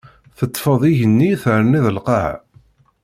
Teṭṭfeḍ 0.37 0.81
igenni 0.91 1.31
terniḍ 1.41 1.85
lqaɛa! 1.97 2.35